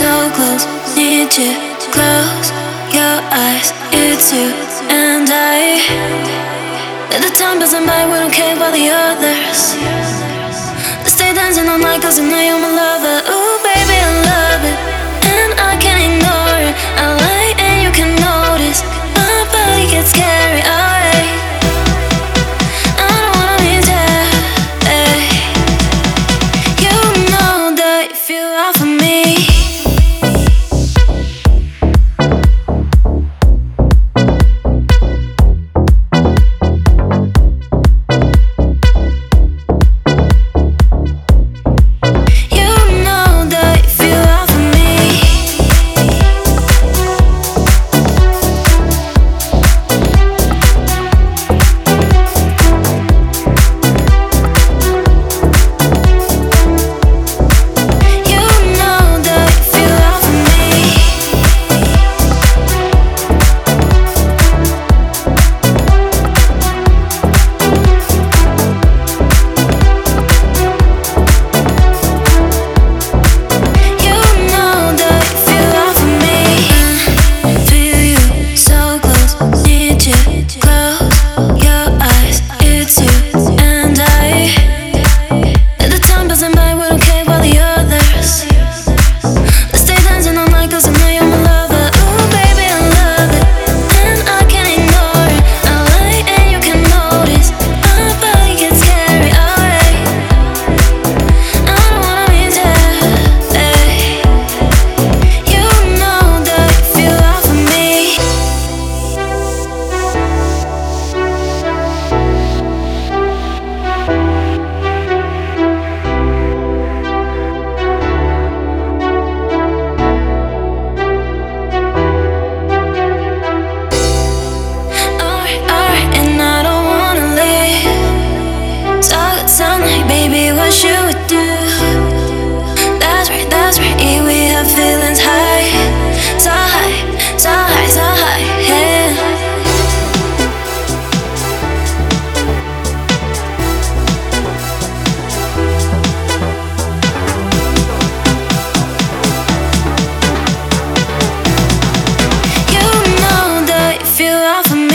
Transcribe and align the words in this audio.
so 0.00 0.32
close, 0.32 0.64
need 0.96 1.28
you. 1.36 1.52
Close 1.92 2.48
your 2.96 3.16
eyes, 3.44 3.68
it's 3.92 4.32
you 4.32 4.48
and 4.88 5.28
I. 5.28 5.76
The 7.24 7.30
time 7.36 7.58
passes 7.60 7.84
by, 7.86 8.08
we 8.08 8.16
don't 8.22 8.32
care 8.32 8.56
about 8.56 8.72
the 8.72 8.88
others. 8.88 9.60
Let's 11.04 11.12
stay 11.12 11.34
dancing 11.34 11.68
all 11.68 11.78
night, 11.78 12.00
cause 12.00 12.18
you 12.18 12.24
know 12.30 12.40
you're 12.48 12.62
my 12.64 12.72
lover. 12.82 13.16
Ooh, 13.34 13.56
baby, 13.68 13.96
I 14.08 14.12
love 14.32 14.62
it, 14.70 14.78
and 15.36 15.50
I 15.68 15.72
can't 15.84 16.00
ignore 16.08 16.58
it. 16.68 16.74
I 17.02 17.06
lie 17.24 17.52
and 17.66 17.76
you 17.84 17.90
can 17.98 18.10
notice. 18.28 18.80
My 19.18 19.36
body 19.52 19.84
gets 19.92 20.10
scary, 20.16 20.62
alright. 20.64 21.28
You 26.84 26.96
know 27.32 27.76
that 27.82 28.06
you 28.28 28.42
are 28.64 28.74
for 28.78 28.86
me 28.86 28.99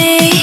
away. 0.06 0.35